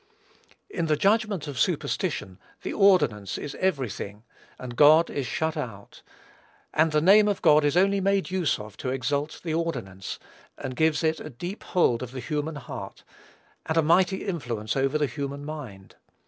[0.71, 4.23] In the judgment of superstition, the ordinance is every thing,
[4.57, 6.01] and God is shut out;
[6.73, 10.17] and the name of God is only made use of to exalt the ordinance,
[10.57, 13.03] and give it a deep hold of the human heart,
[13.67, 15.97] and a mighty influence over the human mind.